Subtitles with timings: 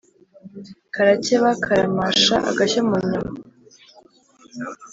[0.93, 3.33] karakeba karamasha-agashyo mu nyama.